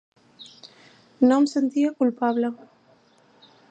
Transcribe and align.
No 1.27 1.37
em 1.43 1.47
sentia 1.53 1.95
culpable. 2.03 2.55